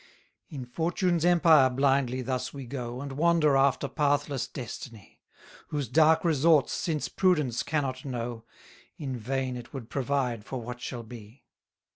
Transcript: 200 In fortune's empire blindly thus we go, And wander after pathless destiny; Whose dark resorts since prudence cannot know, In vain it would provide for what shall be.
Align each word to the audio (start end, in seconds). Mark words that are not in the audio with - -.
200 0.49 0.57
In 0.57 0.65
fortune's 0.67 1.23
empire 1.25 1.69
blindly 1.69 2.23
thus 2.23 2.51
we 2.51 2.65
go, 2.65 3.01
And 3.01 3.11
wander 3.11 3.55
after 3.55 3.87
pathless 3.87 4.47
destiny; 4.47 5.21
Whose 5.67 5.87
dark 5.87 6.25
resorts 6.25 6.73
since 6.73 7.07
prudence 7.07 7.61
cannot 7.61 8.03
know, 8.03 8.43
In 8.97 9.15
vain 9.15 9.55
it 9.55 9.75
would 9.75 9.91
provide 9.91 10.43
for 10.43 10.59
what 10.59 10.81
shall 10.81 11.03
be. 11.03 11.43